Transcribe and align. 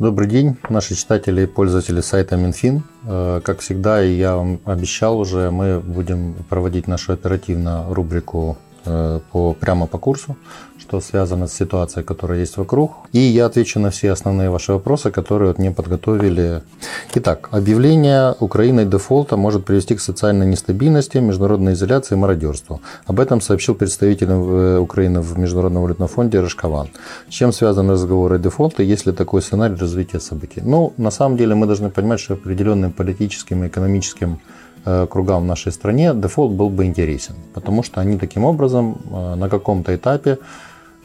Добрый 0.00 0.26
день, 0.28 0.56
наши 0.70 0.96
читатели 0.96 1.42
и 1.42 1.46
пользователи 1.46 2.00
сайта 2.00 2.34
Минфин. 2.34 2.82
Э, 3.04 3.40
как 3.44 3.60
всегда, 3.60 4.00
я 4.00 4.34
вам 4.34 4.58
обещал 4.64 5.20
уже, 5.20 5.52
мы 5.52 5.78
будем 5.78 6.34
проводить 6.48 6.88
нашу 6.88 7.12
оперативную 7.12 7.94
рубрику 7.94 8.58
по, 8.84 9.54
прямо 9.54 9.86
по 9.86 9.98
курсу 9.98 10.36
что 10.84 11.00
связано 11.00 11.46
с 11.46 11.54
ситуацией, 11.54 12.04
которая 12.04 12.40
есть 12.40 12.56
вокруг. 12.56 12.90
И 13.12 13.18
я 13.18 13.46
отвечу 13.46 13.80
на 13.80 13.90
все 13.90 14.12
основные 14.12 14.50
ваши 14.50 14.72
вопросы, 14.72 15.10
которые 15.10 15.48
вот 15.48 15.58
мне 15.58 15.70
подготовили. 15.70 16.62
Итак, 17.14 17.48
объявление 17.52 18.34
Украиной 18.40 18.84
дефолта 18.84 19.36
может 19.36 19.64
привести 19.64 19.94
к 19.94 20.00
социальной 20.00 20.46
нестабильности, 20.46 21.18
международной 21.18 21.72
изоляции 21.72 22.14
и 22.14 22.18
мародерству. 22.18 22.80
Об 23.06 23.20
этом 23.20 23.40
сообщил 23.40 23.74
представитель 23.74 24.28
э, 24.30 24.78
Украины 24.78 25.20
в 25.20 25.38
Международном 25.38 25.82
валютном 25.82 26.08
фонде 26.08 26.40
Рашкован. 26.40 26.88
С 27.30 27.32
чем 27.32 27.52
связаны 27.52 27.92
разговоры 27.92 28.38
дефолта, 28.38 28.82
если 28.82 29.12
такой 29.12 29.40
сценарий 29.40 29.76
развития 29.76 30.20
событий? 30.20 30.60
Ну, 30.64 30.92
на 30.96 31.10
самом 31.10 31.36
деле 31.36 31.54
мы 31.54 31.66
должны 31.66 31.90
понимать, 31.90 32.20
что 32.20 32.34
определенным 32.34 32.92
политическим 32.92 33.64
и 33.64 33.68
экономическим 33.68 34.34
э, 34.34 34.64
кругам 34.84 35.42
в 35.42 35.46
нашей 35.46 35.72
стране 35.72 36.12
дефолт 36.14 36.52
был 36.52 36.68
бы 36.70 36.84
интересен, 36.84 37.34
потому 37.54 37.82
что 37.82 38.00
они 38.00 38.18
таким 38.18 38.44
образом 38.44 38.96
э, 39.10 39.34
на 39.36 39.48
каком-то 39.48 39.94
этапе 39.94 40.38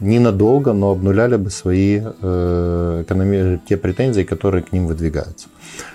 ненадолго, 0.01 0.73
но 0.73 0.91
обнуляли 0.91 1.37
бы 1.37 1.49
свои 1.49 2.01
э, 2.01 3.03
экономи... 3.03 3.59
те 3.67 3.77
претензии, 3.77 4.23
которые 4.23 4.63
к 4.63 4.73
ним 4.73 4.87
выдвигаются. 4.87 5.47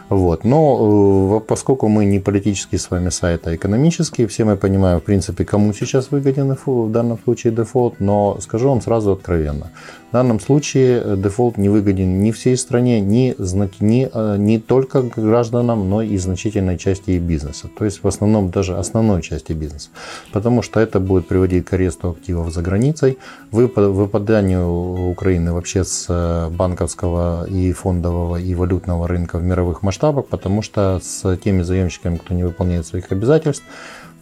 Вот. 0.08 0.44
Но 0.44 1.38
э, 1.38 1.46
поскольку 1.46 1.88
мы 1.88 2.04
не 2.04 2.18
политический 2.18 2.76
с 2.76 2.90
вами 2.90 3.08
сайт, 3.08 3.46
а 3.46 3.54
экономический, 3.54 4.26
все 4.26 4.44
мы 4.44 4.56
понимаем, 4.56 5.00
в 5.00 5.02
принципе, 5.02 5.44
кому 5.44 5.72
сейчас 5.72 6.10
выгоден 6.10 6.56
в 6.66 6.90
данном 6.90 7.18
случае 7.24 7.52
дефолт, 7.52 8.00
но 8.00 8.38
скажу 8.40 8.68
вам 8.68 8.82
сразу 8.82 9.12
откровенно. 9.12 9.70
В 10.10 10.12
данном 10.12 10.40
случае 10.40 11.02
э, 11.02 11.16
дефолт 11.16 11.56
не 11.56 11.68
выгоден 11.68 12.22
ни 12.22 12.30
всей 12.32 12.56
стране, 12.56 13.00
ни, 13.00 13.34
ни, 13.80 14.08
э, 14.12 14.36
не 14.38 14.58
только 14.58 15.02
гражданам, 15.02 15.88
но 15.88 16.02
и 16.02 16.18
значительной 16.18 16.78
части 16.78 17.18
бизнеса. 17.18 17.68
То 17.78 17.84
есть 17.84 18.02
в 18.02 18.06
основном 18.06 18.50
даже 18.50 18.76
основной 18.76 19.22
части 19.22 19.52
бизнеса. 19.52 19.88
Потому 20.32 20.62
что 20.62 20.80
это 20.80 21.00
будет 21.00 21.26
приводить 21.26 21.64
к 21.64 21.72
аресту 21.72 22.10
активов 22.10 22.52
за 22.52 22.62
границей, 22.62 23.18
выпаданию 23.50 25.10
Украины 25.10 25.52
вообще 25.52 25.84
с 25.84 26.50
банковского 26.50 27.46
и 27.48 27.72
фондового 27.72 28.36
и 28.36 28.54
валютного 28.54 29.08
рынка 29.08 29.38
в 29.38 29.42
мировых 29.42 29.82
масштабах 29.82 29.93
масштабах, 29.94 30.26
потому 30.26 30.62
что 30.62 31.00
с 31.02 31.36
теми 31.36 31.62
заемщиками, 31.62 32.16
кто 32.16 32.34
не 32.34 32.44
выполняет 32.44 32.86
своих 32.86 33.12
обязательств, 33.12 33.64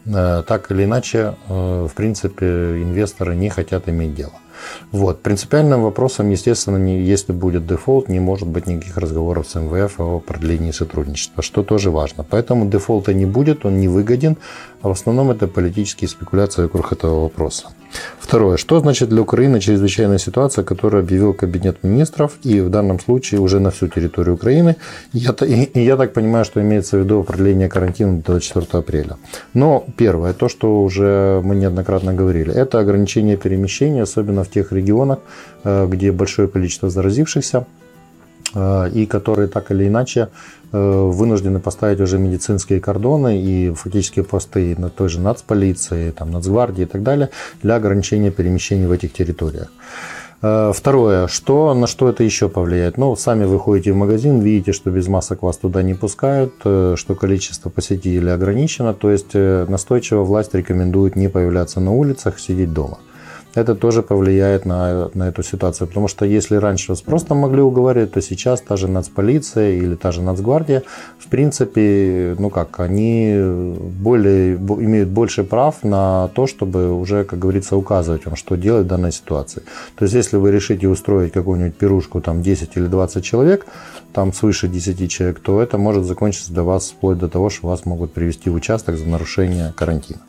э, 0.07 0.43
так 0.47 0.71
или 0.71 0.85
иначе, 0.85 1.35
э, 1.49 1.87
в 1.91 1.95
принципе, 1.95 2.47
инвесторы 2.83 3.35
не 3.35 3.49
хотят 3.49 3.89
иметь 3.89 4.15
дело. 4.15 4.33
Вот. 4.93 5.23
Принципиальным 5.23 5.83
вопросом, 5.83 6.31
естественно, 6.31 6.77
не, 6.77 7.01
если 7.01 7.33
будет 7.33 7.67
дефолт, 7.67 8.09
не 8.09 8.21
может 8.21 8.49
быть 8.49 8.67
никаких 8.67 8.97
разговоров 8.97 9.49
с 9.49 9.55
МВФ 9.55 10.01
о 10.01 10.21
продлении 10.21 10.73
сотрудничества, 10.73 11.43
что 11.43 11.63
тоже 11.63 11.91
важно. 11.91 12.25
Поэтому 12.29 12.67
дефолта 12.67 13.15
не 13.15 13.27
будет, 13.27 13.65
он 13.67 13.81
не 13.81 13.89
выгоден, 13.89 14.37
а 14.83 14.89
в 14.89 14.91
основном 14.91 15.31
это 15.31 15.47
политические 15.47 16.09
спекуляции 16.09 16.63
вокруг 16.63 16.93
этого 16.93 17.23
вопроса. 17.23 17.69
Второе. 18.19 18.57
Что 18.57 18.81
значит 18.81 19.09
для 19.09 19.21
Украины 19.21 19.61
чрезвычайная 19.61 20.19
ситуация, 20.19 20.65
которую 20.65 21.03
объявил 21.03 21.35
Кабинет 21.35 21.85
министров 21.85 22.39
и 22.43 22.61
в 22.61 22.71
данном 22.71 22.99
случае 23.01 23.41
уже 23.41 23.61
на 23.61 23.71
всю 23.71 23.89
территорию 23.89 24.35
Украины? 24.35 24.77
Я, 25.13 25.33
и 25.75 25.81
я 25.81 25.97
так 25.97 26.13
понимаю, 26.13 26.45
что 26.45 26.61
имеется 26.61 26.97
в 26.97 27.01
виду 27.01 27.23
продление 27.23 27.69
карантина 27.69 28.19
до 28.19 28.33
24 28.33 28.67
апреля. 28.81 29.17
Но 29.55 29.85
первое, 29.97 30.33
то, 30.33 30.49
что 30.49 30.83
уже 30.83 31.41
мы 31.45 31.55
неоднократно 31.55 32.15
говорили, 32.15 32.53
это 32.53 32.79
ограничение 32.79 33.37
перемещения, 33.37 34.03
особенно 34.03 34.45
в 34.45 34.51
тех 34.51 34.73
регионах, 34.73 35.19
э, 35.65 35.87
где 35.87 36.13
большое 36.13 36.49
количество 36.49 36.89
заразившихся 36.89 37.67
и 38.55 39.07
которые 39.07 39.49
так 39.49 39.71
или 39.71 39.89
иначе 39.89 40.29
э, 40.73 40.79
вынуждены 40.79 41.61
поставить 41.61 42.01
уже 42.01 42.19
медицинские 42.19 42.81
кордоны 42.81 43.41
и 43.41 43.71
фактически 43.71 44.23
посты 44.23 44.75
на 44.79 44.89
той 44.91 45.09
же 45.09 45.21
нацполиции, 45.21 46.11
там, 46.11 46.31
нацгвардии 46.31 46.83
и 46.83 46.87
так 46.87 47.03
далее 47.03 47.31
для 47.63 47.77
ограничения 47.77 48.31
перемещений 48.31 48.87
в 48.87 48.93
этих 48.93 49.13
территориях. 49.13 49.69
Второе, 50.41 51.29
что, 51.29 51.73
на 51.73 51.87
что 51.87 52.09
это 52.09 52.25
еще 52.25 52.49
повлияет? 52.49 52.99
Ну, 52.99 53.15
сами 53.15 53.45
выходите 53.45 53.93
в 53.93 53.97
магазин, 53.97 54.41
видите, 54.41 54.73
что 54.73 54.91
без 54.91 55.07
масок 55.07 55.43
вас 55.43 55.57
туда 55.57 55.83
не 55.85 55.95
пускают, 55.95 56.55
что 56.59 57.15
количество 57.15 57.71
посетителей 57.71 58.33
ограничено, 58.33 58.93
то 58.93 59.13
есть 59.13 59.35
настойчиво 59.35 60.25
власть 60.25 60.53
рекомендует 60.53 61.15
не 61.15 61.29
появляться 61.29 61.79
на 61.79 61.93
улицах, 61.93 62.41
сидеть 62.41 62.73
дома 62.73 62.99
это 63.55 63.75
тоже 63.75 64.03
повлияет 64.03 64.65
на, 64.65 65.11
на 65.15 65.29
эту 65.29 65.43
ситуацию. 65.43 65.89
Потому 65.89 66.09
что 66.09 66.25
если 66.25 66.57
раньше 66.57 66.93
вас 66.93 67.03
просто 67.03 67.35
могли 67.35 67.61
уговорить, 67.61 68.13
то 68.13 68.23
сейчас 68.23 68.61
та 68.61 68.77
же 68.77 68.89
нацполиция 68.89 69.73
или 69.73 69.95
та 69.95 70.13
же 70.13 70.23
нацгвардия, 70.23 70.83
в 71.19 71.29
принципе, 71.29 72.35
ну 72.39 72.51
как, 72.51 72.81
они 72.81 73.35
более, 74.03 74.57
имеют 74.57 75.09
больше 75.09 75.45
прав 75.45 75.85
на 75.85 76.29
то, 76.35 76.47
чтобы 76.47 76.93
уже, 76.93 77.25
как 77.25 77.39
говорится, 77.39 77.77
указывать 77.77 78.27
вам, 78.27 78.37
что 78.37 78.57
делать 78.57 78.85
в 78.87 78.89
данной 78.89 79.13
ситуации. 79.13 79.63
То 79.97 80.05
есть, 80.05 80.15
если 80.15 80.37
вы 80.37 80.51
решите 80.51 80.89
устроить 80.89 81.33
какую-нибудь 81.33 81.77
пирушку, 81.77 82.21
там 82.21 82.43
10 82.43 82.77
или 82.77 82.87
20 82.87 83.25
человек, 83.25 83.67
там 84.13 84.33
свыше 84.33 84.69
10 84.69 85.11
человек, 85.11 85.41
то 85.41 85.61
это 85.61 85.79
может 85.79 86.05
закончиться 86.05 86.53
для 86.53 86.63
вас 86.63 86.91
вплоть 86.91 87.19
до 87.19 87.29
того, 87.29 87.51
что 87.51 87.69
вас 87.69 87.85
могут 87.85 88.13
привести 88.13 88.51
в 88.51 88.55
участок 88.55 88.97
за 88.97 89.07
нарушение 89.07 89.73
карантина. 89.77 90.21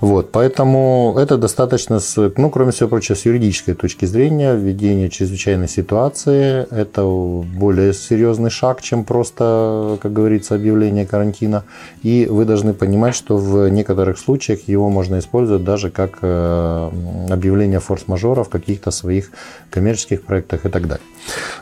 Вот, 0.00 0.30
поэтому 0.30 1.16
это 1.18 1.36
достаточно, 1.36 1.98
с, 1.98 2.32
ну, 2.36 2.50
кроме 2.50 2.70
всего 2.70 2.88
прочего, 2.88 3.16
с 3.16 3.26
юридической 3.26 3.74
точки 3.74 4.04
зрения, 4.04 4.54
введение 4.54 5.10
чрезвычайной 5.10 5.68
ситуации– 5.68 6.66
это 6.70 7.04
более 7.04 7.92
серьезный 7.92 8.50
шаг, 8.50 8.80
чем 8.80 9.04
просто, 9.04 9.98
как 10.00 10.12
говорится, 10.12 10.54
объявление 10.54 11.04
карантина. 11.04 11.64
И 12.02 12.28
вы 12.30 12.44
должны 12.44 12.74
понимать, 12.74 13.16
что 13.16 13.36
в 13.36 13.68
некоторых 13.68 14.18
случаях 14.18 14.68
его 14.68 14.88
можно 14.88 15.18
использовать 15.18 15.64
даже 15.64 15.90
как 15.90 16.18
э, 16.22 16.90
объявление 17.30 17.80
форс-мажора 17.80 18.44
в 18.44 18.48
каких-то 18.48 18.90
своих 18.90 19.30
коммерческих 19.70 20.22
проектах 20.22 20.64
и 20.64 20.68
так 20.68 20.86
далее. 20.86 21.04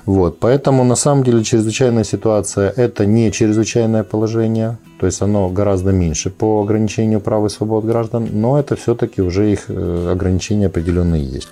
Вот, 0.05 0.39
поэтому 0.41 0.85
на 0.85 0.97
самом 0.97 1.25
деле 1.25 1.43
чрезвычайная 1.43 2.05
ситуация– 2.05 2.73
это 2.77 3.07
не 3.07 3.33
чрезвычайное 3.33 4.05
положение, 4.05 4.77
то 4.99 5.07
есть 5.07 5.23
оно 5.23 5.49
гораздо 5.49 5.93
меньше 5.93 6.31
по 6.31 6.63
ограничению 6.63 7.21
прав 7.21 7.45
и 7.45 7.49
свобод 7.49 7.85
граждан, 7.85 8.29
но 8.33 8.59
это 8.59 8.77
все-таки 8.77 9.23
уже 9.23 9.53
их 9.53 9.65
э, 9.69 10.11
ограничения 10.13 10.67
определенные 10.67 11.25
есть. 11.25 11.49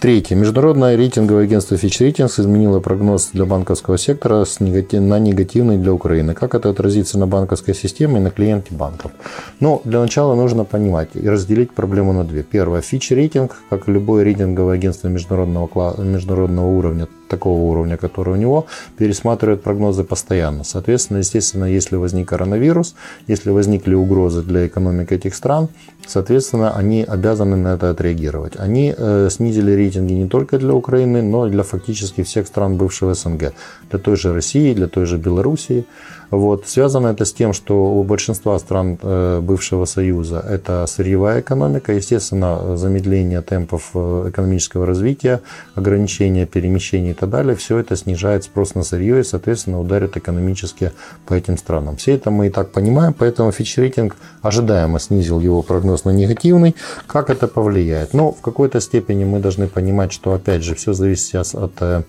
Третье. 0.00 0.36
Международное 0.36 0.96
рейтинговое 0.96 1.42
агентство 1.44 1.74
Fitch 1.74 2.00
Ratings 2.00 2.40
изменило 2.40 2.78
прогноз 2.78 3.30
для 3.32 3.44
банковского 3.46 3.98
сектора 3.98 4.44
на 4.60 5.18
негативный 5.18 5.76
для 5.76 5.92
Украины. 5.92 6.34
Как 6.34 6.54
это 6.54 6.70
отразится 6.70 7.18
на 7.18 7.26
банковской 7.26 7.74
системе 7.74 8.18
и 8.18 8.22
на 8.22 8.30
клиенте 8.30 8.74
банков? 8.74 9.10
Ну, 9.58 9.80
для 9.84 10.00
начала 10.00 10.36
нужно 10.36 10.64
понимать 10.64 11.08
и 11.14 11.28
разделить 11.28 11.72
проблему 11.72 12.12
на 12.12 12.22
две. 12.22 12.44
Первое. 12.44 12.80
Fitch 12.80 13.12
рейтинг, 13.12 13.56
как 13.70 13.88
и 13.88 13.92
любое 13.92 14.22
рейтинговое 14.22 14.76
агентство 14.76 15.08
международного, 15.08 16.00
международного 16.00 16.68
уровня, 16.68 17.08
такого 17.28 17.60
уровня, 17.62 17.96
который 17.96 18.34
у 18.34 18.36
него, 18.36 18.66
пересматривает 18.96 19.62
прогнозы 19.62 20.04
постоянно. 20.04 20.64
Соответственно, 20.64 21.18
естественно, 21.18 21.64
если 21.64 21.96
возник 21.96 22.28
коронавирус, 22.28 22.94
если 23.26 23.50
возникли 23.50 23.94
угрозы 23.94 24.42
для 24.42 24.66
экономики 24.66 25.14
этих 25.14 25.34
стран, 25.34 25.68
соответственно, 26.08 26.76
они 26.76 27.04
обязаны 27.04 27.56
на 27.56 27.74
это 27.74 27.90
отреагировать. 27.90 28.54
Они 28.56 28.94
э, 28.96 29.28
снизили 29.30 29.72
рейтинги 29.72 30.14
не 30.14 30.28
только 30.28 30.58
для 30.58 30.74
Украины, 30.74 31.22
но 31.22 31.46
и 31.46 31.50
для 31.50 31.62
фактически 31.62 32.22
всех 32.22 32.46
стран 32.46 32.76
бывшего 32.76 33.14
СНГ. 33.14 33.52
Для 33.90 33.98
той 33.98 34.16
же 34.16 34.32
России, 34.32 34.74
для 34.74 34.88
той 34.88 35.06
же 35.06 35.18
Белоруссии. 35.18 35.84
Вот. 36.30 36.66
Связано 36.66 37.08
это 37.08 37.24
с 37.24 37.32
тем, 37.32 37.52
что 37.52 37.94
у 37.94 38.02
большинства 38.04 38.58
стран 38.58 38.98
э, 39.00 39.40
бывшего 39.40 39.86
Союза 39.86 40.44
это 40.46 40.84
сырьевая 40.86 41.40
экономика, 41.40 41.92
естественно, 41.92 42.76
замедление 42.76 43.40
темпов 43.40 43.90
э, 43.94 44.26
экономического 44.28 44.84
развития, 44.84 45.40
ограничение 45.74 46.44
перемещений 46.46 47.12
и 47.12 47.14
так 47.14 47.30
далее, 47.30 47.56
все 47.56 47.78
это 47.78 47.96
снижает 47.96 48.44
спрос 48.44 48.74
на 48.74 48.82
сырье 48.82 49.20
и, 49.20 49.24
соответственно, 49.24 49.80
ударит 49.80 50.16
экономически 50.16 50.92
по 51.26 51.32
этим 51.32 51.56
странам. 51.56 51.96
Все 51.96 52.14
это 52.14 52.30
мы 52.30 52.48
и 52.48 52.50
так 52.50 52.72
понимаем, 52.72 53.14
поэтому 53.14 53.50
Fitch 53.50 53.80
рейтинг 53.80 54.16
ожидаемо 54.42 54.98
снизил 54.98 55.40
его 55.40 55.62
прогноз 55.62 55.97
на 56.04 56.10
негативный. 56.10 56.74
Как 57.06 57.30
это 57.30 57.48
повлияет? 57.48 58.14
Ну, 58.14 58.32
в 58.32 58.40
какой-то 58.40 58.80
степени 58.80 59.24
мы 59.24 59.40
должны 59.40 59.68
понимать, 59.68 60.12
что, 60.12 60.32
опять 60.32 60.62
же, 60.62 60.74
все 60.74 60.92
зависит 60.92 61.24
сейчас 61.24 61.54
от 61.54 61.72
э, 61.80 62.02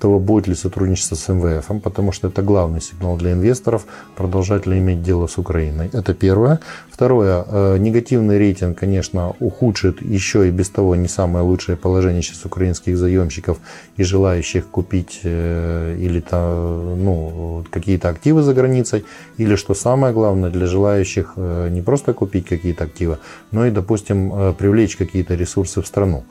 того, 0.00 0.18
будет 0.18 0.48
ли 0.48 0.54
сотрудничество 0.54 1.16
с 1.16 1.28
МВФ, 1.32 1.82
потому 1.82 2.12
что 2.12 2.28
это 2.28 2.42
главный 2.42 2.80
сигнал 2.80 3.16
для 3.16 3.32
инвесторов 3.32 3.86
продолжать 4.16 4.66
ли 4.66 4.78
иметь 4.78 5.02
дело 5.02 5.26
с 5.26 5.38
Украиной. 5.38 5.90
Это 5.92 6.14
первое. 6.14 6.60
Второе. 6.90 7.44
Э, 7.46 7.76
негативный 7.78 8.38
рейтинг, 8.38 8.78
конечно, 8.78 9.34
ухудшит 9.40 10.02
еще 10.02 10.48
и 10.48 10.50
без 10.50 10.70
того 10.70 10.96
не 10.96 11.08
самое 11.08 11.44
лучшее 11.44 11.76
положение 11.76 12.22
сейчас 12.22 12.44
украинских 12.44 12.96
заемщиков 12.96 13.58
и 13.96 14.04
желающих 14.04 14.66
купить 14.66 15.20
э, 15.24 15.96
или 15.98 16.20
там, 16.20 17.04
ну, 17.04 17.64
какие-то 17.70 18.08
активы 18.08 18.42
за 18.42 18.54
границей, 18.54 19.04
или, 19.38 19.56
что 19.56 19.74
самое 19.74 20.12
главное, 20.12 20.50
для 20.50 20.66
желающих 20.66 21.34
не 21.36 21.82
просто 21.82 22.12
купить 22.12 22.46
какие-то 22.46 22.84
активы, 22.84 23.18
но 23.50 23.66
и, 23.66 23.70
допустим, 23.70 24.54
привлечь 24.54 24.96
какие-то 24.96 25.34
ресурсы 25.34 25.82
в 25.82 25.86
страну. 25.86 26.24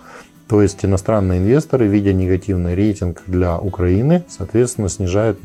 То 0.47 0.61
есть 0.61 0.83
иностранные 0.83 1.39
инвесторы, 1.39 1.87
видя 1.87 2.11
негативный 2.11 2.75
рейтинг 2.75 3.21
для 3.25 3.57
Украины, 3.57 4.25
соответственно, 4.27 4.89
снижают 4.89 5.39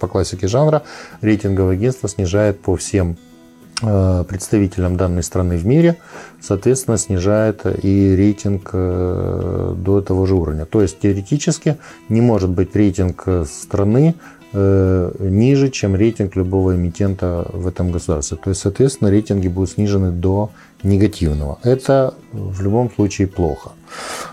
по 0.00 0.08
классике 0.08 0.48
жанра, 0.48 0.82
рейтинговое 1.20 1.74
агентство 1.74 2.08
снижает 2.08 2.60
по 2.60 2.74
всем 2.74 3.16
Э, 3.82 4.24
представителям 4.26 4.96
данной 4.96 5.24
страны 5.24 5.56
в 5.56 5.66
мире, 5.66 5.96
соответственно, 6.40 6.96
снижает 6.96 7.66
и 7.66 8.14
рейтинг 8.16 8.70
э, 8.72 9.74
до 9.76 10.00
того 10.00 10.26
же 10.26 10.36
уровня. 10.36 10.64
То 10.64 10.80
есть 10.80 11.00
теоретически 11.00 11.76
не 12.08 12.20
может 12.20 12.50
быть 12.50 12.74
рейтинг 12.76 13.26
страны 13.46 14.14
э, 14.14 14.43
ниже, 14.54 15.70
чем 15.70 15.96
рейтинг 15.96 16.36
любого 16.36 16.74
эмитента 16.76 17.46
в 17.52 17.66
этом 17.66 17.90
государстве. 17.90 18.36
То 18.36 18.50
есть, 18.50 18.60
соответственно, 18.60 19.10
рейтинги 19.10 19.48
будут 19.48 19.70
снижены 19.70 20.12
до 20.12 20.50
негативного. 20.84 21.58
Это 21.64 22.14
в 22.32 22.62
любом 22.62 22.90
случае 22.94 23.26
плохо. 23.26 23.70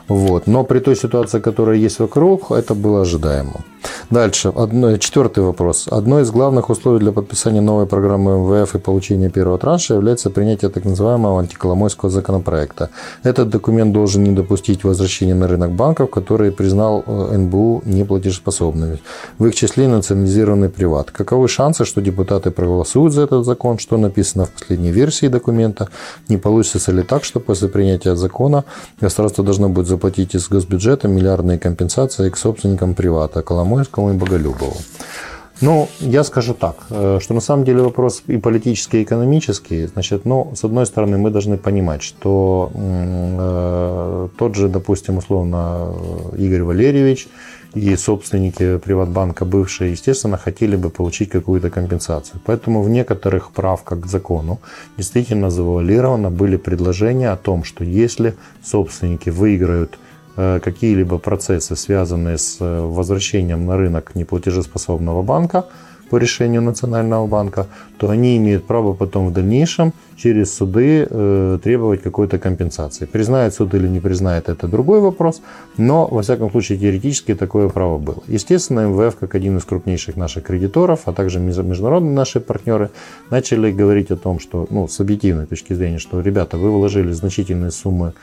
Вот. 0.07 0.47
Но 0.47 0.63
при 0.63 0.79
той 0.79 0.95
ситуации, 0.95 1.39
которая 1.39 1.77
есть 1.77 2.00
вокруг, 2.00 2.51
это 2.51 2.75
было 2.75 3.01
ожидаемо. 3.01 3.62
Дальше. 4.11 4.51
Одно, 4.53 4.97
четвертый 4.97 5.41
вопрос. 5.41 5.87
Одно 5.89 6.19
из 6.19 6.31
главных 6.31 6.69
условий 6.69 6.99
для 6.99 7.13
подписания 7.13 7.61
новой 7.61 7.85
программы 7.85 8.39
МВФ 8.39 8.75
и 8.75 8.77
получения 8.77 9.29
первого 9.29 9.57
транша 9.57 9.93
является 9.93 10.29
принятие 10.29 10.69
так 10.69 10.83
называемого 10.83 11.39
антиколомойского 11.39 12.11
законопроекта. 12.11 12.89
Этот 13.23 13.47
документ 13.47 13.93
должен 13.93 14.25
не 14.25 14.31
допустить 14.31 14.83
возвращения 14.83 15.33
на 15.33 15.47
рынок 15.47 15.71
банков, 15.71 16.09
которые 16.09 16.51
признал 16.51 17.05
э, 17.07 17.37
НБУ 17.37 17.83
неплатежеспособными. 17.85 18.99
В 19.39 19.45
их 19.45 19.55
числе 19.55 19.87
национализированный 19.87 20.67
приват. 20.67 21.09
Каковы 21.11 21.47
шансы, 21.47 21.85
что 21.85 22.01
депутаты 22.01 22.51
проголосуют 22.51 23.13
за 23.13 23.21
этот 23.21 23.45
закон, 23.45 23.79
что 23.79 23.95
написано 23.95 24.43
в 24.43 24.51
последней 24.51 24.91
версии 24.91 25.29
документа? 25.29 25.87
Не 26.27 26.35
получится 26.35 26.91
ли 26.91 27.03
так, 27.03 27.23
что 27.23 27.39
после 27.39 27.69
принятия 27.69 28.17
закона 28.17 28.65
государство 28.99 29.41
должно 29.41 29.69
будет 29.69 29.87
заплатить 29.87 30.35
из 30.35 30.49
госбюджета 30.49 31.07
миллиардные 31.07 31.57
компенсации 31.57 32.29
к 32.29 32.35
собственникам 32.35 32.93
привата 32.93 33.41
Коломойскому 34.01 34.09
и 34.09 34.13
Боголюбову? 34.13 34.77
Ну, 35.62 35.88
я 36.00 36.24
скажу 36.24 36.53
так, 36.53 36.75
э, 36.89 37.19
что 37.21 37.33
на 37.33 37.42
самом 37.42 37.65
деле 37.65 37.81
вопрос 37.81 38.24
и 38.30 38.38
политический, 38.38 39.00
и 39.00 39.03
экономический. 39.03 39.88
Значит, 39.88 40.25
ну, 40.25 40.51
с 40.56 40.63
одной 40.63 40.86
стороны, 40.86 41.18
мы 41.18 41.30
должны 41.30 41.57
понимать, 41.57 42.01
что 42.01 42.71
э, 42.74 44.27
тот 44.38 44.56
же, 44.56 44.68
допустим, 44.69 45.18
условно, 45.18 45.94
Игорь 46.39 46.63
Валерьевич 46.63 47.27
и 47.75 47.95
собственники 47.95 48.77
Приватбанка 48.77 49.45
бывшие, 49.45 49.92
естественно, 49.92 50.38
хотели 50.38 50.75
бы 50.75 50.89
получить 50.89 51.30
какую-то 51.30 51.69
компенсацию. 51.69 52.42
Поэтому 52.45 52.81
в 52.81 52.89
некоторых 52.89 53.51
правках 53.51 54.00
к 54.00 54.07
закону 54.07 54.57
действительно 54.97 55.51
завуалировано 55.51 56.31
были 56.31 56.57
предложения 56.57 57.33
о 57.33 57.38
том, 57.38 57.63
что 57.63 57.83
если 57.83 58.33
собственники 58.63 59.30
выиграют 59.30 59.92
э, 59.92 60.10
какие-либо 60.36 61.18
процессы, 61.18 61.75
связанные 61.75 62.38
с 62.38 62.57
э, 62.60 62.81
возвращением 62.81 63.66
на 63.66 63.78
рынок 63.78 64.16
неплатежеспособного 64.16 65.22
банка, 65.22 65.66
по 66.10 66.18
решению 66.18 66.62
Национального 66.62 67.25
банка, 67.25 67.68
то 67.98 68.10
они 68.10 68.36
имеют 68.36 68.68
право 68.68 68.94
потом 68.94 69.28
в 69.28 69.33
дальнейшем 69.33 69.94
через 70.21 70.53
суды 70.53 71.07
э, 71.09 71.59
требовать 71.63 72.01
какой-то 72.03 72.38
компенсации. 72.38 73.06
Признает 73.06 73.53
суд 73.53 73.73
или 73.73 73.88
не 73.88 74.00
признает, 74.00 74.50
это 74.50 74.68
другой 74.68 75.00
вопрос, 75.00 75.41
но, 75.77 76.07
во 76.07 76.21
всяком 76.21 76.51
случае, 76.51 76.77
теоретически 76.77 77.35
такое 77.35 77.69
право 77.69 77.97
было. 77.97 78.23
Естественно, 78.27 78.88
МВФ, 78.88 79.15
как 79.15 79.35
один 79.35 79.57
из 79.57 79.63
крупнейших 79.65 80.18
наших 80.18 80.44
кредиторов, 80.44 81.01
а 81.06 81.13
также 81.13 81.39
международные 81.39 82.13
наши 82.13 82.39
партнеры, 82.39 82.89
начали 83.31 83.71
говорить 83.71 84.12
о 84.12 84.18
том, 84.18 84.39
что, 84.39 84.68
ну, 84.69 84.88
с 84.88 85.00
объективной 85.00 85.47
точки 85.47 85.73
зрения, 85.73 86.00
что, 86.00 86.21
ребята, 86.21 86.57
вы 86.57 86.69
вложили 86.71 87.12
значительные 87.12 87.71
суммы 87.71 88.13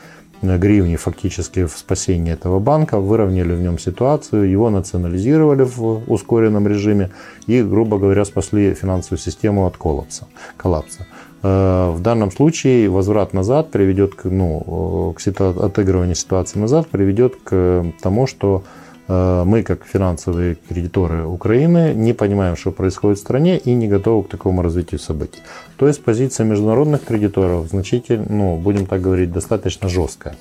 гривни 0.41 0.95
фактически 0.95 1.65
в 1.65 1.77
спасение 1.77 2.33
этого 2.33 2.59
банка, 2.59 2.99
выровняли 2.99 3.53
в 3.53 3.61
нем 3.61 3.77
ситуацию, 3.77 4.49
его 4.49 4.69
национализировали 4.69 5.63
в 5.63 6.03
ускоренном 6.07 6.67
режиме 6.67 7.09
и, 7.47 7.61
грубо 7.61 7.97
говоря, 7.97 8.25
спасли 8.25 8.73
финансовую 8.73 9.19
систему 9.19 9.65
от 9.65 9.77
коллапса. 9.77 10.27
коллапса. 10.57 11.05
Э, 11.43 11.91
в 11.91 12.01
данном 12.01 12.31
случае 12.31 12.89
возврат 12.89 13.33
назад 13.33 13.71
приведет 13.71 14.15
к, 14.15 14.25
ну, 14.25 15.13
к 15.15 15.21
ситу... 15.21 15.49
отыгрыванию 15.49 16.15
ситуации 16.15 16.59
назад 16.59 16.87
приведет 16.87 17.35
к 17.43 17.85
тому, 18.01 18.27
что 18.27 18.63
Э, 19.09 19.43
мы, 19.43 19.63
как 19.63 19.85
финансовые 19.85 20.55
кредиторы 20.55 21.25
Украины, 21.25 21.93
не 21.95 22.13
понимаем, 22.13 22.55
что 22.55 22.71
происходит 22.71 23.17
в 23.17 23.21
стране 23.21 23.57
и 23.57 23.73
не 23.73 23.87
готовы 23.87 24.23
к 24.23 24.29
такому 24.29 24.61
развитию 24.61 24.99
событий. 24.99 25.41
То 25.77 25.87
есть 25.87 26.03
позиция 26.03 26.45
международных 26.45 27.03
кредиторов 27.03 27.67
значительно, 27.67 28.25
ну, 28.29 28.55
будем 28.57 28.85
так 28.85 29.01
говорить, 29.01 29.31
достаточно 29.31 29.89
жесткая. 29.89 30.35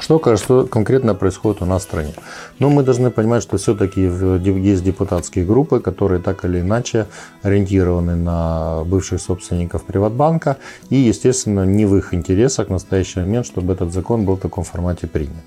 Что, 0.00 0.18
кажется, 0.18 0.64
конкретно 0.64 1.14
происходит 1.14 1.60
у 1.60 1.66
нас 1.66 1.82
в 1.82 1.84
стране? 1.84 2.14
Но 2.58 2.70
мы 2.70 2.82
должны 2.82 3.10
понимать, 3.10 3.42
что 3.42 3.58
все-таки 3.58 4.00
есть 4.00 4.82
депутатские 4.82 5.44
группы, 5.44 5.80
которые 5.80 6.22
так 6.22 6.44
или 6.46 6.60
иначе 6.60 7.06
ориентированы 7.42 8.16
на 8.16 8.82
бывших 8.84 9.20
собственников 9.20 9.84
Приватбанка. 9.84 10.56
И, 10.88 10.96
естественно, 10.96 11.66
не 11.66 11.84
в 11.84 11.96
их 11.96 12.14
интересах 12.14 12.68
в 12.68 12.70
настоящий 12.70 13.20
момент, 13.20 13.46
чтобы 13.46 13.74
этот 13.74 13.92
закон 13.92 14.24
был 14.24 14.36
в 14.36 14.40
таком 14.40 14.64
формате 14.64 15.06
принят. 15.06 15.44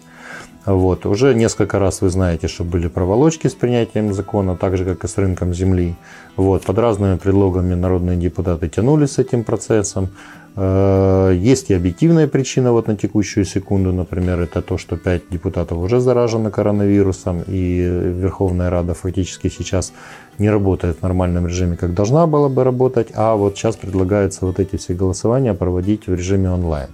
Вот. 0.66 1.06
Уже 1.06 1.34
несколько 1.36 1.80
раз 1.80 2.02
вы 2.02 2.10
знаете, 2.10 2.48
что 2.48 2.64
были 2.64 2.88
проволочки 2.88 3.48
с 3.48 3.54
принятием 3.54 4.14
закона, 4.14 4.56
так 4.56 4.78
же, 4.78 4.86
как 4.86 5.04
и 5.04 5.08
с 5.08 5.18
рынком 5.18 5.54
земли. 5.54 5.96
Вот. 6.38 6.64
Под 6.64 6.78
разными 6.78 7.18
предлогами 7.18 7.76
народные 7.76 8.18
депутаты 8.18 8.70
тянули 8.70 9.06
с 9.06 9.20
этим 9.20 9.44
процессом. 9.44 10.10
Э, 10.56 11.34
есть 11.36 11.72
и 11.72 11.74
объективная 11.74 12.28
причина 12.28 12.72
вот 12.72 12.88
на 12.88 12.96
текущую 12.96 13.46
секунду, 13.46 13.92
например, 13.92 14.40
это 14.40 14.62
то, 14.62 14.78
что 14.78 14.98
5 14.98 15.22
депутатов 15.32 15.78
уже 15.80 16.00
заражены 16.00 16.52
коронавирусом, 16.52 17.44
и 17.48 17.82
Верховная 18.22 18.70
Рада 18.70 18.94
фактически 18.94 19.50
сейчас 19.50 19.94
не 20.38 20.50
работает 20.50 21.00
в 21.00 21.02
нормальном 21.02 21.48
режиме, 21.48 21.76
как 21.76 21.94
должна 21.94 22.28
была 22.28 22.50
бы 22.50 22.64
работать, 22.64 23.08
а 23.16 23.36
вот 23.36 23.58
сейчас 23.58 23.76
предлагается 23.76 24.46
вот 24.46 24.60
эти 24.60 24.76
все 24.76 24.94
голосования 24.94 25.54
проводить 25.54 26.08
в 26.08 26.14
режиме 26.14 26.52
онлайн. 26.52 26.90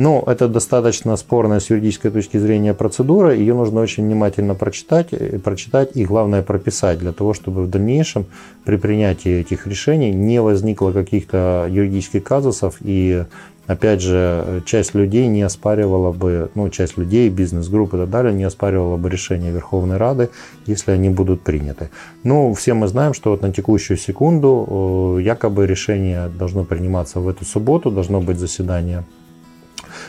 Но 0.00 0.24
это 0.26 0.48
достаточно 0.48 1.14
спорная 1.16 1.60
с 1.60 1.68
юридической 1.68 2.10
точки 2.10 2.38
зрения 2.38 2.72
процедура, 2.72 3.34
ее 3.34 3.52
нужно 3.52 3.82
очень 3.82 4.04
внимательно 4.04 4.54
прочитать, 4.54 5.08
э, 5.10 5.38
прочитать 5.38 5.90
и, 5.94 6.06
главное, 6.06 6.40
прописать 6.40 6.98
для 6.98 7.12
того, 7.12 7.34
чтобы 7.34 7.64
в 7.64 7.68
дальнейшем 7.68 8.24
при 8.64 8.76
принятии 8.76 9.40
этих 9.40 9.66
решений 9.66 10.10
не 10.10 10.40
возникло 10.40 10.92
каких-то 10.92 11.66
юридических 11.68 12.24
казусов 12.24 12.76
и 12.80 13.24
опять 13.66 14.00
же, 14.00 14.62
часть 14.64 14.94
людей 14.94 15.26
не 15.26 15.42
оспаривала 15.42 16.12
бы, 16.12 16.50
ну, 16.54 16.70
часть 16.70 16.96
людей, 16.96 17.28
бизнес-группы 17.28 17.98
и 17.98 18.00
так 18.00 18.10
далее, 18.10 18.32
не 18.32 18.44
оспаривала 18.44 18.96
бы 18.96 19.10
решение 19.10 19.52
Верховной 19.52 19.98
Рады, 19.98 20.30
если 20.64 20.92
они 20.92 21.10
будут 21.10 21.42
приняты. 21.42 21.90
Ну, 22.24 22.54
все 22.54 22.72
мы 22.72 22.88
знаем, 22.88 23.12
что 23.12 23.32
вот 23.32 23.42
на 23.42 23.52
текущую 23.52 23.98
секунду 23.98 25.18
э, 25.18 25.22
якобы 25.24 25.66
решение 25.66 26.30
должно 26.38 26.64
приниматься 26.64 27.20
в 27.20 27.28
эту 27.28 27.44
субботу, 27.44 27.90
должно 27.90 28.22
быть 28.22 28.38
заседание 28.38 29.04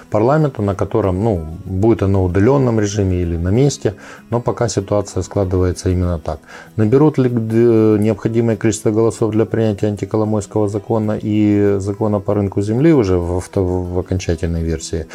парламента, 0.09 0.61
на 0.61 0.75
котором, 0.75 1.23
ну, 1.23 1.45
будет 1.65 2.03
оно 2.03 2.23
в 2.23 2.25
удаленном 2.25 2.79
режиме 2.79 3.21
или 3.21 3.37
на 3.37 3.49
месте, 3.49 3.95
но 4.29 4.41
пока 4.41 4.69
ситуация 4.69 5.23
складывается 5.23 5.89
именно 5.89 6.19
так. 6.19 6.39
Наберут 6.75 7.17
ли 7.17 7.29
необходимое 7.29 8.57
количество 8.57 8.91
голосов 8.91 9.31
для 9.31 9.45
принятия 9.45 9.87
антиколомойского 9.87 10.67
закона 10.67 11.19
и 11.21 11.77
закона 11.79 12.19
по 12.19 12.33
рынку 12.33 12.61
земли 12.61 12.93
уже 12.93 13.17
в, 13.17 13.39
в, 13.39 13.93
в 13.93 13.99
окончательной 13.99 14.63
версии? 14.63 15.05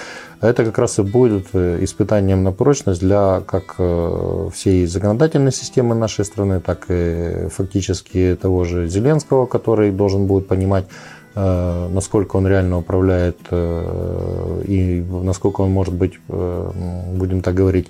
Это 0.41 0.65
как 0.65 0.79
раз 0.79 0.99
и 0.99 1.03
будет 1.03 1.47
э, 1.55 1.79
испытанием 1.81 2.43
на 2.43 2.53
прочность 2.53 3.01
для 3.01 3.41
как 3.47 3.77
э, 3.79 4.49
всей 4.53 4.87
законодательной 4.87 5.53
системы 5.53 5.95
нашей 5.95 6.25
страны, 6.27 6.61
так 6.61 6.87
и 6.91 7.49
фактически 7.49 8.37
того 8.41 8.65
же 8.65 8.87
Зеленского, 8.87 9.47
который 9.47 9.91
должен 9.93 10.27
будет 10.27 10.47
понимать, 10.47 10.85
Э, 10.85 11.16
насколько 11.37 12.37
он 12.37 12.47
реально 12.47 12.79
управляет 12.79 13.37
э, 13.51 14.63
и 14.67 15.03
насколько 15.03 15.61
он 15.61 15.71
может 15.71 15.95
быть, 15.95 16.15
э, 16.29 16.71
будем 17.13 17.43
так 17.43 17.55
говорить, 17.55 17.89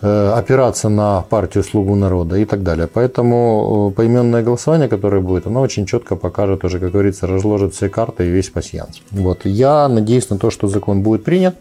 опираться 0.00 0.90
на 0.90 1.22
партию 1.22 1.64
«Слугу 1.64 1.94
народа» 1.94 2.36
и 2.36 2.44
так 2.44 2.62
далее. 2.62 2.86
Поэтому 2.86 3.92
поименное 3.96 4.42
голосование, 4.42 4.88
которое 4.88 5.22
будет, 5.22 5.46
оно 5.46 5.62
очень 5.62 5.86
четко 5.86 6.16
покажет 6.16 6.64
уже, 6.64 6.78
как 6.78 6.92
говорится, 6.92 7.26
разложит 7.26 7.74
все 7.74 7.88
карты 7.88 8.26
и 8.26 8.30
весь 8.30 8.50
пассианс. 8.50 9.00
Вот. 9.10 9.46
Я 9.46 9.88
надеюсь 9.88 10.28
на 10.28 10.38
то, 10.38 10.50
что 10.50 10.68
закон 10.68 11.02
будет 11.02 11.24
принят. 11.24 11.56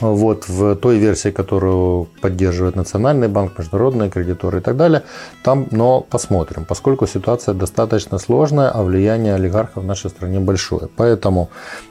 Вот 0.00 0.48
в 0.48 0.76
той 0.76 0.98
версии, 0.98 1.30
которую 1.30 2.08
поддерживает 2.20 2.76
Национальный 2.76 3.28
банк, 3.28 3.58
международные 3.58 4.10
кредиторы 4.10 4.58
и 4.58 4.62
так 4.62 4.76
далее. 4.76 5.02
Там, 5.42 5.66
но 5.70 6.00
посмотрим, 6.00 6.64
поскольку 6.64 7.06
ситуация 7.06 7.54
достаточно 7.54 8.18
сложная, 8.18 8.70
а 8.70 8.82
влияние 8.82 9.34
олигархов 9.34 9.82
в 9.82 9.86
нашей 9.86 10.10
стране 10.10 10.40
большое. 10.40 10.88
Поэтому 10.96 11.50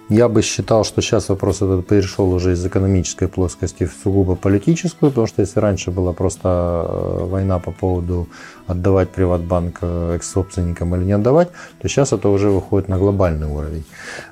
я 0.09 0.27
бы 0.27 0.41
считал, 0.41 0.83
что 0.83 1.01
сейчас 1.01 1.29
вопрос 1.29 1.57
этот 1.57 1.87
перешел 1.87 2.33
уже 2.33 2.53
из 2.53 2.65
экономической 2.65 3.27
плоскости 3.27 3.85
в 3.85 3.93
сугубо 4.03 4.35
политическую, 4.35 5.11
потому 5.11 5.27
что 5.27 5.41
если 5.41 5.59
раньше 5.59 5.91
была 5.91 6.13
просто 6.13 6.49
э, 6.49 7.25
война 7.25 7.59
по 7.59 7.71
поводу 7.71 8.27
отдавать 8.67 9.09
приватбанк 9.09 9.77
э, 9.81 10.15
экс-собственникам 10.15 10.95
или 10.95 11.05
не 11.05 11.13
отдавать, 11.13 11.49
то 11.81 11.87
сейчас 11.87 12.11
это 12.13 12.29
уже 12.29 12.49
выходит 12.49 12.89
на 12.89 12.97
глобальный 12.97 13.47
уровень. 13.47 13.83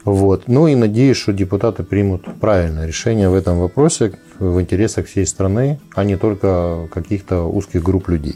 Вот. 0.03 0.47
Ну 0.47 0.67
и 0.67 0.75
надеюсь, 0.75 1.17
что 1.17 1.31
депутаты 1.31 1.83
примут 1.83 2.25
правильное 2.39 2.87
решение 2.87 3.29
в 3.29 3.35
этом 3.35 3.59
вопросе 3.59 4.13
в 4.39 4.61
интересах 4.61 5.07
всей 5.07 5.25
страны, 5.25 5.79
а 5.95 6.03
не 6.03 6.17
только 6.17 6.87
каких-то 6.91 7.43
узких 7.43 7.83
групп 7.83 8.09
людей. 8.09 8.35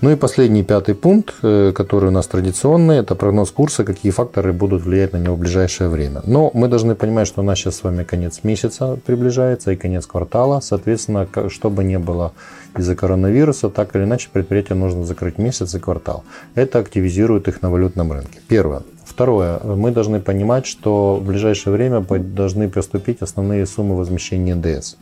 Ну 0.00 0.10
и 0.10 0.16
последний 0.16 0.62
пятый 0.62 0.94
пункт, 0.94 1.34
э, 1.42 1.72
который 1.74 2.08
у 2.08 2.12
нас 2.12 2.26
традиционный, 2.26 2.98
это 2.98 3.14
прогноз 3.14 3.50
курса, 3.50 3.84
какие 3.84 4.12
факторы 4.12 4.52
будут 4.52 4.82
влиять 4.82 5.12
на 5.12 5.18
него 5.18 5.34
в 5.34 5.38
ближайшее 5.38 5.88
время. 5.88 6.22
Но 6.26 6.50
мы 6.52 6.68
должны 6.68 6.94
понимать, 6.94 7.26
что 7.26 7.40
у 7.40 7.44
нас 7.44 7.58
сейчас 7.58 7.76
с 7.76 7.82
вами 7.82 8.04
конец 8.04 8.40
месяца 8.42 8.98
приближается 9.06 9.72
и 9.72 9.76
конец 9.76 10.06
квартала. 10.06 10.60
Соответственно, 10.60 11.26
что 11.48 11.70
бы 11.70 11.84
ни 11.84 11.96
было 11.96 12.32
из-за 12.76 12.94
коронавируса, 12.94 13.70
так 13.70 13.96
или 13.96 14.04
иначе 14.04 14.28
предприятие 14.32 14.76
нужно 14.76 15.04
закрыть 15.04 15.38
месяц 15.38 15.74
и 15.74 15.78
квартал. 15.78 16.24
Это 16.54 16.78
активизирует 16.78 17.48
их 17.48 17.62
на 17.62 17.70
валютном 17.70 18.12
рынке. 18.12 18.40
Первое. 18.48 18.82
Второе. 19.06 19.60
Мы 19.60 19.92
должны 19.92 20.20
понимать, 20.20 20.66
что 20.66 21.16
в 21.16 21.24
ближайшее 21.24 21.72
время 21.72 22.00
должны 22.00 22.68
поступить 22.68 23.22
основные 23.22 23.64
суммы 23.64 23.96
возмещения 23.96 24.56
НДС 24.56 24.96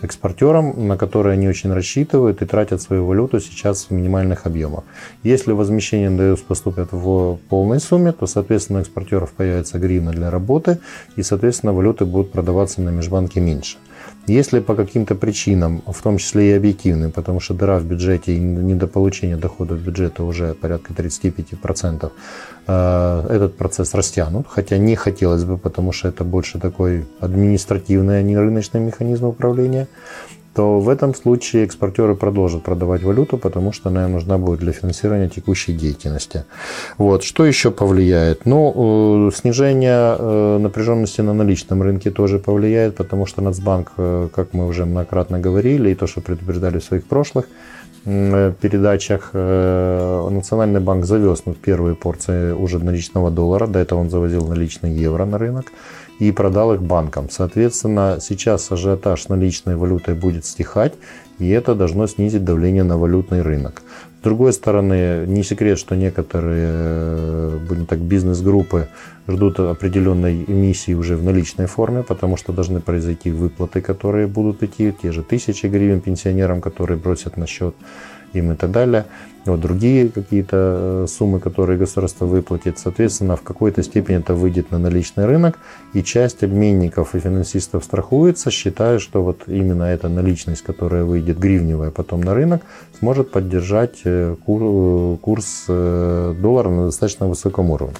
экспортерам, 0.00 0.86
на 0.86 0.96
которые 0.96 1.32
они 1.32 1.48
очень 1.48 1.72
рассчитывают 1.72 2.40
и 2.40 2.46
тратят 2.46 2.80
свою 2.80 3.04
валюту 3.04 3.40
сейчас 3.40 3.86
в 3.86 3.90
минимальных 3.90 4.46
объемах. 4.46 4.84
Если 5.24 5.50
возмещение 5.50 6.08
НДС 6.08 6.40
поступят 6.42 6.92
в 6.92 7.38
полной 7.48 7.80
сумме, 7.80 8.12
то, 8.12 8.26
соответственно, 8.26 8.78
у 8.78 8.82
экспортеров 8.82 9.32
появится 9.32 9.78
гривна 9.78 10.12
для 10.12 10.30
работы 10.30 10.78
и, 11.16 11.24
соответственно, 11.24 11.72
валюты 11.72 12.04
будут 12.04 12.30
продаваться 12.30 12.80
на 12.80 12.90
межбанке 12.90 13.40
меньше. 13.40 13.76
Если 14.28 14.60
по 14.60 14.74
каким-то 14.74 15.14
причинам, 15.14 15.82
в 15.86 16.02
том 16.02 16.18
числе 16.18 16.50
и 16.50 16.56
объективным, 16.56 17.10
потому 17.12 17.40
что 17.40 17.54
дыра 17.54 17.78
в 17.78 17.84
бюджете 17.84 18.34
и 18.34 18.38
недополучение 18.40 19.36
доходов 19.36 19.78
бюджета 19.78 20.22
уже 20.22 20.54
порядка 20.54 20.92
35%, 20.92 22.12
э, 22.66 23.26
этот 23.30 23.56
процесс 23.56 23.94
растянут, 23.94 24.46
хотя 24.48 24.78
не 24.78 24.96
хотелось 24.96 25.44
бы, 25.44 25.56
потому 25.56 25.92
что 25.92 26.08
это 26.08 26.24
больше 26.24 26.58
такой 26.58 27.06
административный, 27.20 28.18
а 28.18 28.22
не 28.22 28.36
рыночный 28.36 28.80
механизм 28.80 29.26
управления, 29.26 29.86
то 30.58 30.80
в 30.80 30.88
этом 30.88 31.14
случае 31.14 31.64
экспортеры 31.64 32.16
продолжат 32.16 32.64
продавать 32.64 33.04
валюту, 33.04 33.38
потому 33.38 33.72
что 33.72 33.90
она 33.90 34.06
им 34.06 34.12
нужна 34.12 34.38
будет 34.38 34.58
для 34.58 34.72
финансирования 34.72 35.28
текущей 35.28 35.72
деятельности. 35.72 36.42
Вот. 36.98 37.22
Что 37.22 37.46
еще 37.46 37.70
повлияет? 37.70 38.44
Ну, 38.44 39.28
э, 39.28 39.36
снижение 39.36 40.16
э, 40.18 40.58
напряженности 40.58 41.20
на 41.20 41.32
наличном 41.32 41.82
рынке 41.82 42.10
тоже 42.10 42.38
повлияет, 42.40 42.96
потому 42.96 43.26
что 43.26 43.40
Нацбанк, 43.40 43.92
э, 43.98 44.28
как 44.34 44.52
мы 44.52 44.66
уже 44.66 44.84
многократно 44.84 45.38
говорили, 45.38 45.90
и 45.90 45.94
то, 45.94 46.08
что 46.08 46.20
предупреждали 46.20 46.78
в 46.78 46.84
своих 46.84 47.04
прошлых 47.04 47.44
передачах, 48.04 49.34
Национальный 49.34 50.80
банк 50.80 51.04
завез 51.04 51.42
ну, 51.46 51.54
первые 51.54 51.94
порции 51.94 52.52
уже 52.52 52.78
наличного 52.78 53.30
доллара, 53.30 53.66
до 53.66 53.78
этого 53.78 54.00
он 54.00 54.10
завозил 54.10 54.46
наличный 54.48 54.90
евро 54.90 55.24
на 55.26 55.38
рынок 55.38 55.66
и 56.18 56.32
продал 56.32 56.74
их 56.74 56.82
банкам. 56.82 57.28
Соответственно, 57.30 58.18
сейчас 58.20 58.70
ажиотаж 58.72 59.28
наличной 59.28 59.76
валютой 59.76 60.14
будет 60.14 60.44
стихать, 60.44 60.94
и 61.38 61.48
это 61.48 61.74
должно 61.74 62.06
снизить 62.06 62.44
давление 62.44 62.82
на 62.82 62.98
валютный 62.98 63.42
рынок. 63.42 63.82
С 64.20 64.24
другой 64.24 64.52
стороны, 64.52 65.24
не 65.28 65.44
секрет, 65.44 65.78
что 65.78 65.94
некоторые, 65.94 66.68
э, 66.70 67.58
будем 67.68 67.86
так, 67.86 68.00
бизнес-группы 68.00 68.88
ждут 69.28 69.60
определенной 69.60 70.44
эмиссии 70.48 70.94
уже 70.94 71.16
в 71.16 71.22
наличной 71.22 71.66
форме, 71.66 72.02
потому 72.02 72.36
что 72.36 72.52
должны 72.52 72.80
произойти 72.80 73.30
выплаты, 73.30 73.80
которые 73.80 74.26
будут 74.26 74.64
идти, 74.64 74.92
те 75.02 75.12
же 75.12 75.22
тысячи 75.22 75.66
гривен 75.66 76.00
пенсионерам, 76.00 76.60
которые 76.60 76.98
бросят 76.98 77.36
на 77.36 77.46
счет 77.46 77.76
им 78.32 78.52
и 78.52 78.54
так 78.54 78.70
далее 78.70 79.06
вот 79.48 79.60
другие 79.60 80.08
какие-то 80.08 80.56
э, 80.56 81.06
суммы, 81.08 81.40
которые 81.40 81.78
государство 81.78 82.26
выплатит. 82.26 82.78
Соответственно, 82.78 83.36
в 83.36 83.42
какой-то 83.42 83.82
степени 83.82 84.18
это 84.18 84.34
выйдет 84.34 84.70
на 84.70 84.78
наличный 84.78 85.26
рынок, 85.26 85.58
и 85.94 86.02
часть 86.02 86.42
обменников 86.44 87.14
и 87.14 87.20
финансистов 87.20 87.84
страхуется, 87.84 88.50
считая, 88.50 88.98
что 88.98 89.22
вот 89.22 89.42
именно 89.46 89.84
эта 89.84 90.08
наличность, 90.08 90.62
которая 90.62 91.04
выйдет 91.04 91.38
гривневая 91.38 91.90
потом 91.90 92.20
на 92.20 92.34
рынок, 92.34 92.62
сможет 92.98 93.30
поддержать 93.30 94.00
э, 94.04 94.36
э, 94.46 95.16
курс 95.20 95.64
доллара 95.66 96.68
на 96.68 96.86
достаточно 96.86 97.26
высоком 97.26 97.70
уровне. 97.70 97.96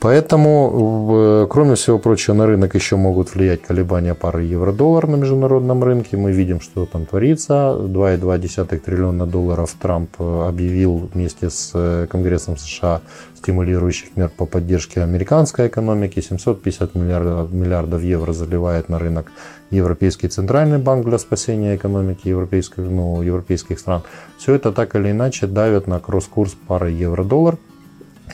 Поэтому, 0.00 1.48
кроме 1.50 1.74
всего 1.74 1.98
прочего, 1.98 2.34
на 2.34 2.46
рынок 2.46 2.76
еще 2.76 2.94
могут 2.94 3.34
влиять 3.34 3.62
колебания 3.62 4.14
пары 4.14 4.44
евро-доллар 4.44 5.08
на 5.08 5.16
международном 5.16 5.82
рынке. 5.82 6.16
Мы 6.16 6.30
видим, 6.30 6.60
что 6.60 6.86
там 6.86 7.04
творится. 7.04 7.74
2,2 7.76 8.78
триллиона 8.78 9.26
долларов 9.26 9.74
Трамп 9.80 10.10
объявил 10.20 11.10
вместе 11.12 11.50
с 11.50 11.72
э, 11.74 12.06
Конгрессом 12.08 12.56
США 12.56 13.00
стимулирующих 13.34 14.16
мер 14.16 14.28
по 14.28 14.46
поддержке 14.46 15.02
американской 15.02 15.66
экономики. 15.66 16.20
750 16.20 16.94
миллиардов, 16.94 17.52
миллиардов 17.52 18.02
евро 18.02 18.32
заливает 18.32 18.88
на 18.88 19.00
рынок 19.00 19.32
Европейский 19.70 20.28
центральный 20.28 20.78
банк 20.78 21.06
для 21.06 21.18
спасения 21.18 21.74
экономики 21.74 22.28
европейских, 22.28 22.78
ну, 22.78 23.20
европейских 23.22 23.80
стран. 23.80 24.02
Все 24.38 24.54
это 24.54 24.70
так 24.70 24.94
или 24.94 25.10
иначе 25.10 25.48
давит 25.48 25.88
на 25.88 25.98
кросс-курс 25.98 26.56
пары 26.68 26.92
евро-доллар 26.92 27.58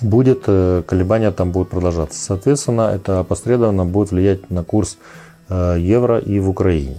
будет, 0.02 0.44
э, 0.46 0.82
колебания 0.86 1.30
там 1.30 1.50
будут 1.50 1.70
продолжаться. 1.70 2.22
Соответственно, 2.22 2.92
это 2.94 3.20
опосредованно 3.20 3.84
будет 3.84 4.10
влиять 4.10 4.50
на 4.50 4.64
курс 4.64 4.98
э, 5.48 5.76
евро 5.78 6.18
и 6.18 6.40
в 6.40 6.48
Украине. 6.48 6.96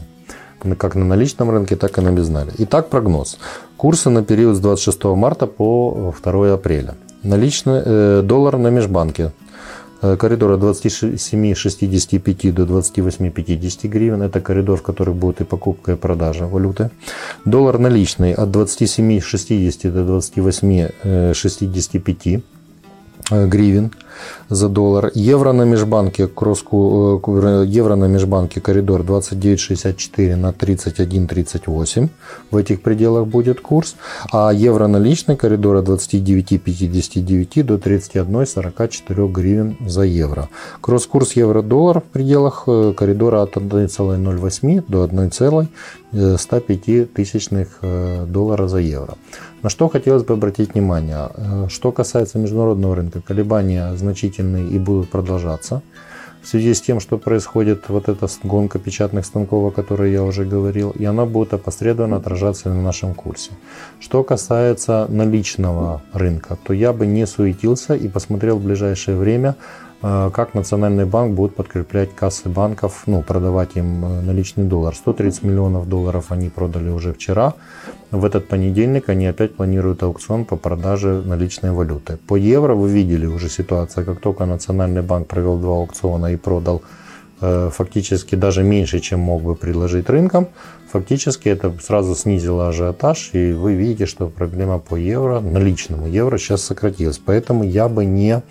Как 0.78 0.96
на 0.96 1.06
наличном 1.06 1.52
рынке, 1.52 1.75
так 1.75 1.98
и 1.98 2.02
на 2.02 2.12
безнале. 2.12 2.52
Итак, 2.58 2.90
прогноз. 2.90 3.38
Курсы 3.78 4.10
на 4.10 4.24
период 4.24 4.56
с 4.56 4.60
26 4.60 5.04
марта 5.04 5.48
по 5.48 6.14
2 6.24 6.54
апреля. 6.54 6.96
Наличный 7.24 7.82
э, 7.86 8.22
доллар 8.24 8.58
на 8.58 8.70
межбанке 8.70 9.32
коридор 10.20 10.52
от 10.52 10.62
27,65 10.62 12.52
до 12.52 12.64
28,50 12.64 13.88
гривен. 13.88 14.22
Это 14.22 14.42
коридор, 14.42 14.78
в 14.78 14.82
который 14.82 15.14
будет 15.14 15.42
и 15.42 15.44
покупка, 15.44 15.94
и 15.94 15.96
продажа 15.96 16.48
валюты. 16.48 16.90
Доллар 17.46 17.80
наличный 17.80 18.34
от 18.34 18.50
27,60 18.50 19.92
до 19.92 20.18
28,65 20.18 20.92
Э, 21.04 22.42
гривен 23.31 23.91
за 24.50 24.69
доллар. 24.69 25.12
Евро 25.15 25.53
на 25.53 25.65
межбанке, 25.65 26.27
кроску, 26.27 27.22
э, 27.27 27.65
евро 27.67 27.95
на 27.95 28.07
межбанке 28.07 28.62
коридор 28.62 29.03
29,64 29.03 30.36
на 30.36 30.51
31,38. 30.51 32.10
В 32.51 32.57
этих 32.57 32.81
пределах 32.81 33.27
будет 33.27 33.60
курс. 33.60 33.95
А 34.31 34.53
евро 34.53 34.88
наличный 34.88 35.36
коридор 35.36 35.75
от 35.75 35.86
29,59 35.86 37.63
до 37.63 37.77
31,44 37.77 39.31
гривен 39.31 39.77
за 39.88 40.03
евро. 40.03 40.50
Кросс-курс 40.81 41.34
евро-доллар 41.34 42.00
в 42.00 42.03
пределах 42.03 42.63
э, 42.67 42.93
коридора 42.95 43.41
от 43.41 43.57
1,08 43.57 44.84
до 44.88 45.03
1,105 45.03 47.13
тысячных 47.13 47.79
доллара 48.27 48.67
за 48.67 48.79
евро. 48.79 49.15
На 49.65 49.72
что 49.72 49.89
хотелось 49.89 50.24
бы 50.24 50.36
обратить 50.36 50.75
внимание. 50.75 51.31
Что 51.69 51.91
касается 51.91 52.38
международного 52.38 52.95
рынка, 52.95 53.19
колебания 53.19 53.95
значительные 53.95 54.67
и 54.67 54.77
будут 54.77 55.10
продолжаться. 55.10 55.81
В 56.43 56.48
связи 56.48 56.75
с 56.75 56.81
тем, 56.81 57.00
что 57.00 57.17
происходит 57.17 57.89
вот 57.89 58.07
эта 58.07 58.27
гонка 58.43 58.77
печатных 58.77 59.25
станков, 59.25 59.72
о 59.72 59.72
которой 59.72 60.12
я 60.12 60.22
уже 60.22 60.45
говорил, 60.45 60.91
и 60.91 61.03
она 61.05 61.25
будет 61.25 61.55
опосредованно 61.55 62.17
отражаться 62.17 62.69
на 62.69 62.79
нашем 62.84 63.15
курсе. 63.15 63.53
Что 64.00 64.24
касается 64.24 65.07
наличного 65.10 66.03
рынка, 66.13 66.60
то 66.63 66.72
я 66.72 66.93
бы 66.93 67.07
не 67.07 67.25
суетился 67.25 67.95
и 67.95 68.07
посмотрел 68.07 68.57
в 68.57 68.63
ближайшее 68.63 69.17
время, 69.17 69.50
э, 69.50 69.95
как 70.05 70.53
Национальный 70.53 71.05
банк 71.05 71.33
будет 71.33 71.55
подкреплять 71.55 72.13
кассы 72.13 72.47
банков, 72.47 73.03
ну, 73.07 73.24
продавать 73.24 73.75
им 73.75 74.05
э, 74.05 74.21
наличный 74.21 74.65
доллар. 74.65 74.93
130 74.93 75.43
миллионов 75.43 75.89
долларов 75.89 76.25
они 76.29 76.50
продали 76.50 76.89
уже 76.89 77.12
вчера. 77.12 77.53
В 78.12 78.24
этот 78.24 78.47
понедельник 78.47 79.09
они 79.09 79.25
опять 79.25 79.55
планируют 79.55 80.03
аукцион 80.03 80.45
по 80.45 80.57
продаже 80.57 81.24
наличной 81.25 81.71
валюты. 81.71 82.17
По 82.27 82.35
евро 82.35 82.75
вы 82.75 82.89
видели 82.89 83.25
уже 83.25 83.50
ситуация, 83.50 84.05
как 84.05 84.19
только 84.19 84.45
Национальный 84.45 85.01
банк 85.01 85.27
провел 85.27 85.57
два 85.57 85.77
аукциона 85.77 86.33
и 86.33 86.35
продал 86.35 86.83
э, 87.41 87.71
фактически 87.74 88.35
даже 88.35 88.62
меньше, 88.62 89.00
чем 89.00 89.21
мог 89.21 89.41
бы 89.41 89.55
предложить 89.55 90.07
рынкам, 90.09 90.50
фактически 90.91 91.50
это 91.50 91.74
сразу 91.81 92.15
снизило 92.15 92.67
ажиотаж, 92.67 93.31
и 93.33 93.53
вы 93.53 93.74
видите, 93.74 94.05
что 94.05 94.27
проблема 94.27 94.77
по 94.77 94.95
евро, 94.95 95.39
наличному 95.39 96.05
евро 96.05 96.38
сейчас 96.38 96.62
сократилась. 96.62 97.17
Поэтому 97.17 97.63
я 97.63 97.89
бы 97.89 98.05
не 98.05 98.43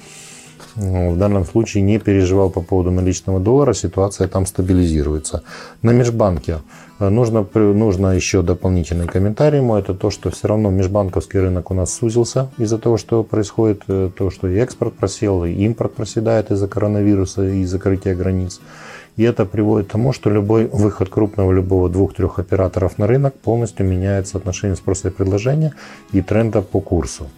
в 0.74 1.16
данном 1.16 1.44
случае 1.44 1.82
не 1.82 1.98
переживал 1.98 2.50
по 2.50 2.60
поводу 2.60 2.90
наличного 2.90 3.40
доллара, 3.40 3.72
ситуация 3.72 4.28
там 4.28 4.46
стабилизируется. 4.46 5.42
На 5.82 5.90
межбанке 5.90 6.58
э, 6.98 7.08
нужно, 7.08 7.46
нужно 7.54 8.14
еще 8.14 8.42
дополнительный 8.42 9.06
комментарий 9.06 9.58
ему, 9.58 9.76
это 9.76 9.94
то, 9.94 10.10
что 10.10 10.30
все 10.30 10.48
равно 10.48 10.70
межбанковский 10.70 11.40
рынок 11.40 11.70
у 11.70 11.74
нас 11.74 11.92
сузился 11.92 12.50
из-за 12.58 12.78
того, 12.78 12.96
что 12.96 13.22
происходит, 13.22 13.82
э, 13.88 14.10
то, 14.16 14.30
что 14.30 14.48
и 14.48 14.56
экспорт 14.56 14.94
просел, 14.94 15.44
и 15.44 15.52
импорт 15.52 15.94
проседает 15.94 16.50
из-за 16.50 16.68
коронавируса 16.68 17.46
и 17.46 17.64
закрытия 17.64 18.14
границ. 18.14 18.60
И 19.16 19.22
это 19.22 19.44
приводит 19.44 19.88
к 19.88 19.92
тому, 19.92 20.12
что 20.12 20.28
любой 20.28 20.66
выход 20.66 21.08
крупного 21.08 21.52
любого 21.52 21.88
двух-трех 21.88 22.38
операторов 22.38 22.98
на 22.98 23.06
рынок 23.06 23.34
полностью 23.34 23.86
меняет 23.86 24.26
соотношение 24.26 24.76
спроса 24.76 25.08
и 25.08 25.10
предложения 25.12 25.72
и 26.12 26.20
тренда 26.20 26.62
по 26.62 26.80
курсу. 26.80 27.28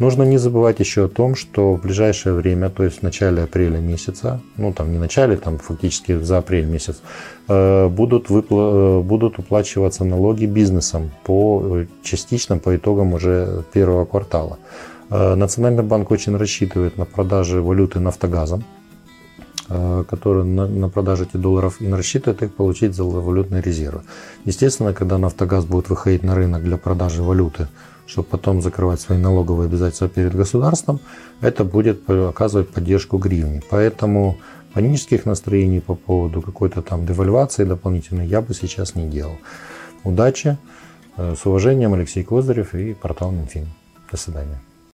Нужно 0.00 0.24
не 0.24 0.38
забывать 0.38 0.80
еще 0.80 1.04
о 1.04 1.08
том, 1.08 1.36
что 1.36 1.74
в 1.74 1.82
ближайшее 1.82 2.34
время, 2.34 2.68
то 2.68 2.82
есть 2.82 2.98
в 2.98 3.02
начале 3.02 3.42
апреля 3.42 3.78
месяца, 3.78 4.40
ну 4.56 4.72
там 4.72 4.90
не 4.90 4.98
начале, 4.98 5.36
там 5.36 5.58
фактически 5.58 6.18
за 6.18 6.38
апрель 6.38 6.66
месяц, 6.66 7.00
э, 7.48 7.88
будут, 7.88 8.28
выпла- 8.28 9.00
э, 9.00 9.02
будут 9.02 9.38
уплачиваться 9.38 10.04
налоги 10.04 10.46
бизнесом 10.46 11.12
по, 11.22 11.62
э, 11.64 11.86
частично 12.02 12.58
по 12.58 12.74
итогам 12.74 13.14
уже 13.14 13.62
первого 13.72 14.04
квартала. 14.04 14.58
Национальный 15.10 15.84
банк 15.84 16.10
очень 16.10 16.36
рассчитывает 16.36 16.96
на 16.98 17.04
продажи 17.04 17.60
валюты 17.60 18.00
нафтогазом, 18.00 18.64
которые 19.68 20.44
на, 20.44 20.66
на 20.66 20.88
продаже 20.88 21.24
этих 21.24 21.40
долларов 21.40 21.80
и 21.80 21.92
рассчитывает 21.92 22.42
их 22.42 22.54
получить 22.54 22.94
за 22.94 23.04
валютные 23.04 23.62
резервы. 23.62 24.00
Естественно, 24.46 24.94
когда 24.94 25.18
Нафтогаз 25.18 25.66
будет 25.66 25.90
выходить 25.90 26.22
на 26.22 26.34
рынок 26.34 26.64
для 26.64 26.78
продажи 26.78 27.22
валюты, 27.22 27.68
чтобы 28.06 28.28
потом 28.28 28.62
закрывать 28.62 29.00
свои 29.00 29.18
налоговые 29.18 29.66
обязательства 29.66 30.08
перед 30.08 30.34
государством, 30.34 31.00
это 31.40 31.64
будет 31.64 32.08
оказывать 32.08 32.68
поддержку 32.68 33.18
гривне. 33.18 33.62
Поэтому 33.70 34.36
панических 34.74 35.26
настроений 35.26 35.80
по 35.80 35.94
поводу 35.94 36.42
какой-то 36.42 36.82
там 36.82 37.06
девальвации 37.06 37.64
дополнительной 37.64 38.26
я 38.26 38.40
бы 38.40 38.54
сейчас 38.54 38.94
не 38.94 39.08
делал. 39.08 39.38
Удачи, 40.04 40.58
э, 41.16 41.34
с 41.34 41.46
уважением, 41.46 41.94
Алексей 41.94 42.24
Козырев 42.24 42.74
и 42.74 42.94
портал 42.94 43.30
Минфин. 43.30 43.68
До 44.10 44.16
свидания. 44.16 44.60